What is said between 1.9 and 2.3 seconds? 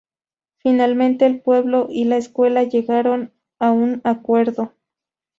la